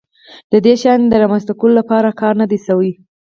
[0.51, 2.91] د دې شیانو د رامنځته کولو لپاره کار نه دی شوی.